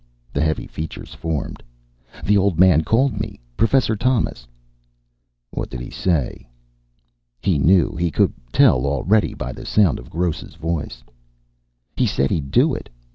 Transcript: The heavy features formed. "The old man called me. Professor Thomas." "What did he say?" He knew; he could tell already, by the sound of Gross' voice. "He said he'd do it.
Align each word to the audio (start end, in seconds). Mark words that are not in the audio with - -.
The 0.33 0.41
heavy 0.41 0.65
features 0.65 1.13
formed. 1.13 1.61
"The 2.25 2.35
old 2.35 2.57
man 2.59 2.83
called 2.83 3.19
me. 3.19 3.39
Professor 3.55 3.95
Thomas." 3.95 4.47
"What 5.51 5.69
did 5.69 5.79
he 5.79 5.91
say?" 5.91 6.47
He 7.39 7.59
knew; 7.59 7.95
he 7.95 8.09
could 8.09 8.33
tell 8.51 8.87
already, 8.87 9.35
by 9.35 9.51
the 9.53 9.63
sound 9.63 9.99
of 9.99 10.09
Gross' 10.09 10.55
voice. 10.55 11.03
"He 11.95 12.07
said 12.07 12.31
he'd 12.31 12.49
do 12.49 12.73
it. 12.73 12.89